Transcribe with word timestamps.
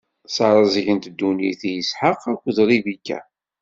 Ssareẓgent 0.27 1.09
ddunit 1.13 1.61
i 1.69 1.71
Isḥaq 1.81 2.21
akked 2.31 2.57
Ribika. 2.69 3.19